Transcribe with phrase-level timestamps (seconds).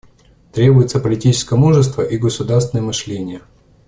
[0.51, 3.43] Требуется политическое мужество и государственное мышление.